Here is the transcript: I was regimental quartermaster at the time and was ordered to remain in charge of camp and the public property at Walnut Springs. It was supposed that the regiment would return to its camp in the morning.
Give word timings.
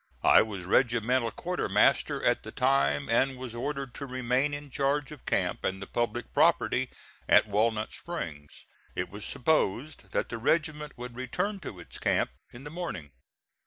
I 0.23 0.41
was 0.41 0.63
regimental 0.63 1.29
quartermaster 1.29 2.23
at 2.23 2.41
the 2.41 2.51
time 2.51 3.07
and 3.07 3.37
was 3.37 3.53
ordered 3.53 3.93
to 3.93 4.07
remain 4.07 4.51
in 4.51 4.71
charge 4.71 5.11
of 5.11 5.27
camp 5.27 5.63
and 5.63 5.79
the 5.79 5.85
public 5.85 6.33
property 6.33 6.89
at 7.29 7.47
Walnut 7.47 7.93
Springs. 7.93 8.65
It 8.95 9.11
was 9.11 9.23
supposed 9.23 10.11
that 10.11 10.29
the 10.29 10.39
regiment 10.39 10.93
would 10.97 11.15
return 11.15 11.59
to 11.59 11.79
its 11.79 11.99
camp 11.99 12.31
in 12.51 12.63
the 12.63 12.71
morning. 12.71 13.11